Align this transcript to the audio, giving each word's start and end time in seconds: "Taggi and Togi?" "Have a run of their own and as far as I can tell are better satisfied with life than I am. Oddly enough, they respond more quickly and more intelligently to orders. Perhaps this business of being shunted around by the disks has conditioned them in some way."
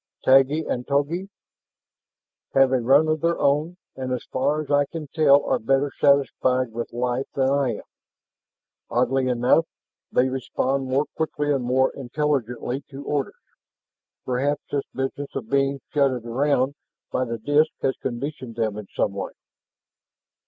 "Taggi 0.25 0.65
and 0.65 0.87
Togi?" 0.87 1.29
"Have 2.55 2.71
a 2.71 2.79
run 2.81 3.07
of 3.07 3.21
their 3.21 3.37
own 3.37 3.77
and 3.95 4.11
as 4.11 4.23
far 4.31 4.59
as 4.59 4.71
I 4.71 4.85
can 4.85 5.05
tell 5.13 5.43
are 5.45 5.59
better 5.59 5.91
satisfied 6.01 6.71
with 6.71 6.91
life 6.91 7.27
than 7.35 7.51
I 7.51 7.75
am. 7.75 7.83
Oddly 8.89 9.27
enough, 9.27 9.67
they 10.11 10.27
respond 10.27 10.87
more 10.89 11.05
quickly 11.15 11.51
and 11.53 11.63
more 11.63 11.91
intelligently 11.93 12.81
to 12.89 13.03
orders. 13.05 13.35
Perhaps 14.25 14.63
this 14.71 14.85
business 14.91 15.35
of 15.35 15.51
being 15.51 15.79
shunted 15.93 16.25
around 16.27 16.73
by 17.11 17.23
the 17.23 17.37
disks 17.37 17.75
has 17.83 17.95
conditioned 17.97 18.55
them 18.55 18.77
in 18.77 18.87
some 18.95 19.13
way." 19.13 19.33